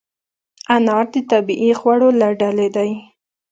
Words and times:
انار 0.75 1.05
د 1.13 1.15
طبیعي 1.31 1.71
خوړو 1.79 2.09
له 2.21 2.29
ډلې 2.41 2.67
دی. 2.75 2.91